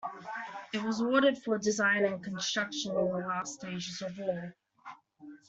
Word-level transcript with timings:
It 0.73 0.81
was 0.81 0.99
ordered 0.99 1.37
for 1.37 1.59
design 1.59 2.05
and 2.05 2.23
construction 2.23 2.97
in 2.97 3.05
the 3.09 3.19
last 3.19 3.59
stages 3.59 4.01
of 4.01 4.17
war. 4.17 4.55